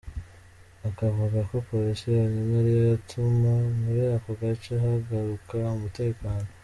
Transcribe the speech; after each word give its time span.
Akavugako 0.87 1.55
Polisi 1.69 2.03
yonyine 2.17 2.53
ariyo 2.61 2.81
yatuma 2.91 3.51
muri 3.79 4.01
ako 4.15 4.29
gace 4.41 4.73
hagaruka 4.83 5.53
umutekano. 5.77 6.47